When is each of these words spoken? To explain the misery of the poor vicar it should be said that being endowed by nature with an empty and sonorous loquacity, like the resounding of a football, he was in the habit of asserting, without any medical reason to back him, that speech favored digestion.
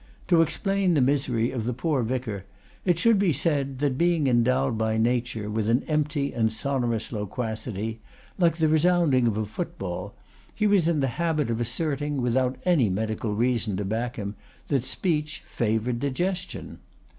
To 0.29 0.41
explain 0.41 0.95
the 0.95 0.99
misery 1.01 1.51
of 1.51 1.65
the 1.65 1.75
poor 1.75 2.01
vicar 2.01 2.43
it 2.85 2.97
should 2.97 3.19
be 3.19 3.31
said 3.31 3.77
that 3.77 3.99
being 3.99 4.25
endowed 4.25 4.75
by 4.75 4.97
nature 4.97 5.47
with 5.47 5.69
an 5.69 5.83
empty 5.83 6.33
and 6.33 6.51
sonorous 6.51 7.11
loquacity, 7.11 8.01
like 8.39 8.57
the 8.57 8.67
resounding 8.67 9.27
of 9.27 9.37
a 9.37 9.45
football, 9.45 10.15
he 10.55 10.65
was 10.65 10.87
in 10.87 11.01
the 11.01 11.05
habit 11.21 11.51
of 11.51 11.61
asserting, 11.61 12.19
without 12.19 12.57
any 12.65 12.89
medical 12.89 13.35
reason 13.35 13.77
to 13.77 13.85
back 13.85 14.15
him, 14.15 14.33
that 14.69 14.83
speech 14.85 15.43
favored 15.45 15.99
digestion. 15.99 16.79